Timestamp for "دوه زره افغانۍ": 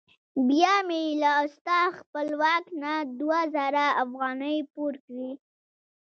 3.19-4.57